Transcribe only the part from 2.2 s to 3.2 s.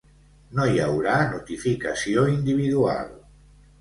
individual.